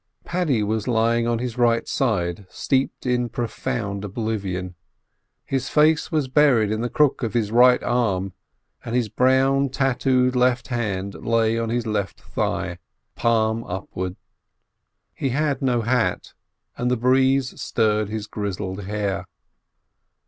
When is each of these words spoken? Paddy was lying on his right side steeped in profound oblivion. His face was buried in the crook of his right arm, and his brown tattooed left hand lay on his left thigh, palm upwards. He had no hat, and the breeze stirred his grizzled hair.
Paddy 0.25 0.63
was 0.63 0.87
lying 0.87 1.27
on 1.27 1.37
his 1.37 1.59
right 1.59 1.87
side 1.87 2.47
steeped 2.49 3.05
in 3.05 3.29
profound 3.29 4.03
oblivion. 4.03 4.73
His 5.45 5.69
face 5.69 6.11
was 6.11 6.27
buried 6.27 6.71
in 6.71 6.81
the 6.81 6.89
crook 6.89 7.21
of 7.21 7.35
his 7.35 7.51
right 7.51 7.83
arm, 7.83 8.33
and 8.83 8.95
his 8.95 9.09
brown 9.09 9.69
tattooed 9.69 10.35
left 10.35 10.69
hand 10.69 11.13
lay 11.23 11.59
on 11.59 11.69
his 11.69 11.85
left 11.85 12.19
thigh, 12.19 12.79
palm 13.13 13.63
upwards. 13.65 14.15
He 15.13 15.29
had 15.29 15.61
no 15.61 15.81
hat, 15.83 16.33
and 16.77 16.89
the 16.89 16.97
breeze 16.97 17.61
stirred 17.61 18.09
his 18.09 18.25
grizzled 18.25 18.85
hair. 18.85 19.27